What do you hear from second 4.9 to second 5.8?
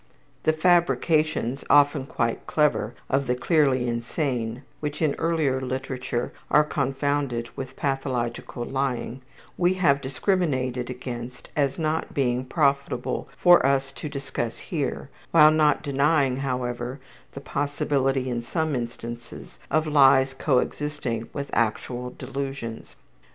in earlier